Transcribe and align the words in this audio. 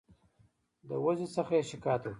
د 0.89 0.91
وضع 1.05 1.27
څخه 1.35 1.53
یې 1.57 1.63
شکایت 1.71 2.01
وکړ. 2.03 2.09